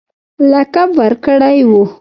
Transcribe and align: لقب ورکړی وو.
لقب 0.51 0.89
ورکړی 1.01 1.57
وو. 1.69 1.83